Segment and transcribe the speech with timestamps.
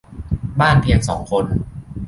[0.59, 1.45] บ้านเพียง สอง คน